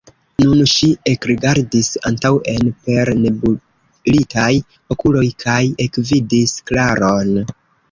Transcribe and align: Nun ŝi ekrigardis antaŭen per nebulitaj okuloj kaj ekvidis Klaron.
Nun 0.43 0.61
ŝi 0.69 0.87
ekrigardis 1.11 1.89
antaŭen 2.11 2.71
per 2.87 3.13
nebulitaj 3.19 4.49
okuloj 4.97 5.25
kaj 5.47 5.61
ekvidis 5.89 6.59
Klaron. 6.73 7.33